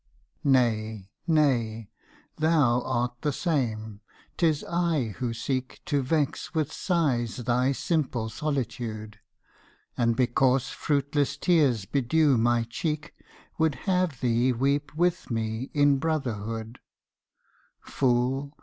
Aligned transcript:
Nay, 0.43 1.11
nay, 1.27 1.91
thou 2.39 2.81
art 2.83 3.21
the 3.21 3.31
same: 3.31 4.01
'tis 4.35 4.63
I 4.63 5.09
who 5.19 5.31
seek 5.31 5.79
To 5.85 6.01
vex 6.01 6.55
with 6.55 6.73
sighs 6.73 7.37
thy 7.37 7.71
simple 7.73 8.27
solitude, 8.27 9.19
And 9.95 10.15
because 10.15 10.69
fruitless 10.69 11.37
tears 11.37 11.85
bedew 11.85 12.35
my 12.39 12.63
cheek 12.63 13.13
Would 13.59 13.75
have 13.85 14.21
thee 14.21 14.51
weep 14.51 14.95
with 14.95 15.29
me 15.29 15.69
in 15.71 15.99
brotherhood; 15.99 16.79
Fool! 17.81 18.57